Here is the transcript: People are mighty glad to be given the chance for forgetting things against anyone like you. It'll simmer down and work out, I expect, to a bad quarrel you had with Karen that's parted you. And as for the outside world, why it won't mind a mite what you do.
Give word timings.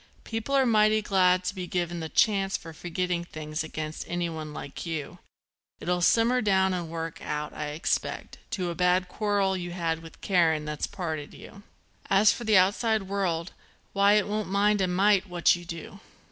People 0.23 0.55
are 0.55 0.65
mighty 0.65 1.03
glad 1.03 1.43
to 1.43 1.53
be 1.53 1.67
given 1.67 1.99
the 1.99 2.09
chance 2.09 2.57
for 2.57 2.73
forgetting 2.73 3.23
things 3.23 3.63
against 3.63 4.03
anyone 4.09 4.51
like 4.51 4.83
you. 4.83 5.19
It'll 5.79 6.01
simmer 6.01 6.41
down 6.41 6.73
and 6.73 6.89
work 6.89 7.21
out, 7.21 7.53
I 7.53 7.67
expect, 7.67 8.39
to 8.49 8.71
a 8.71 8.73
bad 8.73 9.07
quarrel 9.07 9.55
you 9.55 9.73
had 9.73 10.01
with 10.01 10.19
Karen 10.21 10.65
that's 10.65 10.87
parted 10.87 11.35
you. 11.35 11.51
And 11.51 11.63
as 12.09 12.31
for 12.31 12.45
the 12.45 12.57
outside 12.57 13.03
world, 13.03 13.53
why 13.93 14.13
it 14.13 14.25
won't 14.27 14.49
mind 14.49 14.81
a 14.81 14.87
mite 14.87 15.29
what 15.29 15.55
you 15.55 15.65
do. 15.65 15.99